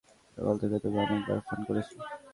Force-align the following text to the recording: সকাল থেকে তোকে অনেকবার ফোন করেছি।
সকাল 0.37 0.55
থেকে 0.61 0.77
তোকে 0.83 0.97
অনেকবার 1.05 1.39
ফোন 1.47 1.59
করেছি। 1.67 1.93